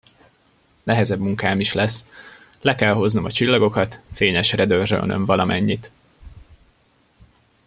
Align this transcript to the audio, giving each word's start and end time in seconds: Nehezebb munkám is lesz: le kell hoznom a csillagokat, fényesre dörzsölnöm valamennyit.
Nehezebb 0.83 1.19
munkám 1.19 1.59
is 1.59 1.73
lesz: 1.73 2.05
le 2.61 2.75
kell 2.75 2.93
hoznom 2.93 3.25
a 3.25 3.31
csillagokat, 3.31 3.99
fényesre 4.13 4.65
dörzsölnöm 4.65 5.25
valamennyit. 5.25 5.91